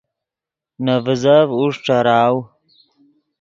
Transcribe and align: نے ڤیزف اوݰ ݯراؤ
نے 0.83 0.93
ڤیزف 1.05 1.47
اوݰ 1.57 1.73
ݯراؤ 1.83 2.35